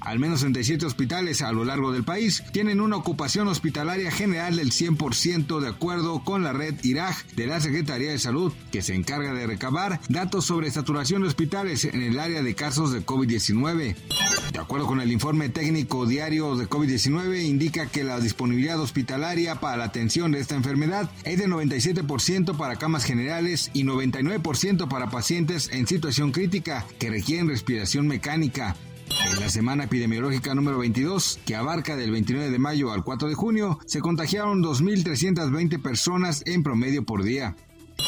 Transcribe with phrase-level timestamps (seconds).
[0.00, 4.70] Al menos 37 hospitales a lo largo del país tienen una ocupación hospitalaria general del
[4.70, 9.34] 100% de acuerdo con la red IRAG de la Secretaría de Salud, que se encarga
[9.34, 13.96] de recabar datos sobre saturación de hospitales en el área de casos de COVID-19.
[14.52, 19.76] De acuerdo con el informe técnico diario de COVID-19, indica que la disponibilidad hospitalaria para
[19.76, 25.70] la atención de esta enfermedad es de 97% para camas generales y 99% para pacientes
[25.72, 28.76] en situación crítica que requieren respiración mecánica.
[29.24, 33.34] En la semana epidemiológica número 22, que abarca del 29 de mayo al 4 de
[33.34, 37.56] junio, se contagiaron 2.320 personas en promedio por día.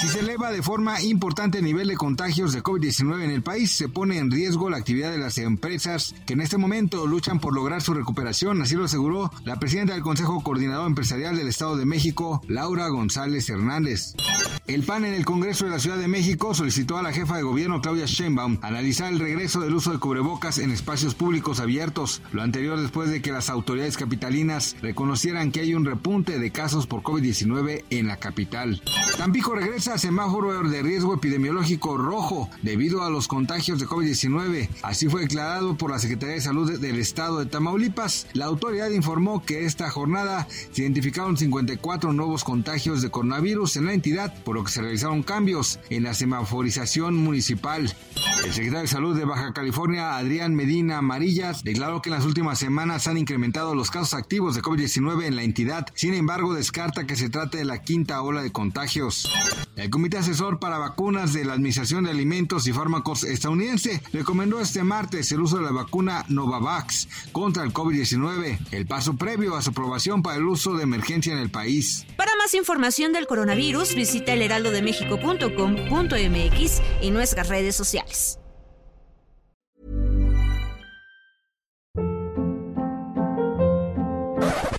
[0.00, 3.70] Si se eleva de forma importante el nivel de contagios de COVID-19 en el país,
[3.70, 7.54] se pone en riesgo la actividad de las empresas que en este momento luchan por
[7.54, 11.86] lograr su recuperación, así lo aseguró la presidenta del Consejo Coordinador Empresarial del Estado de
[11.86, 14.14] México, Laura González Hernández.
[14.66, 17.44] El PAN en el Congreso de la Ciudad de México solicitó a la jefa de
[17.44, 22.42] gobierno Claudia Sheinbaum analizar el regreso del uso de cubrebocas en espacios públicos abiertos, lo
[22.42, 27.02] anterior después de que las autoridades capitalinas reconocieran que hay un repunte de casos por
[27.02, 28.82] COVID-19 en la capital.
[29.16, 34.68] Tampico regresa a semáforo de riesgo epidemiológico rojo debido a los contagios de COVID-19.
[34.82, 38.26] Así fue declarado por la Secretaría de Salud del Estado de Tamaulipas.
[38.32, 43.94] La autoridad informó que esta jornada se identificaron 54 nuevos contagios de coronavirus en la
[43.94, 47.94] entidad, por lo que se realizaron cambios en la semaforización municipal.
[48.42, 52.58] El secretario de Salud de Baja California, Adrián Medina Amarillas, declaró que en las últimas
[52.58, 55.86] semanas han incrementado los casos activos de COVID-19 en la entidad.
[55.94, 59.30] Sin embargo, descarta que se trate de la quinta ola de contagios.
[59.76, 64.82] El Comité Asesor para Vacunas de la Administración de Alimentos y Fármacos estadounidense recomendó este
[64.82, 69.70] martes el uso de la vacuna Novavax contra el COVID-19, el paso previo a su
[69.70, 72.06] aprobación para el uso de emergencia en el país.
[72.46, 78.38] Más información del coronavirus, visita elheraldodemexico.com.mx y nuestras redes sociales.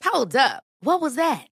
[0.05, 0.63] Hold up.
[0.81, 1.49] What was that?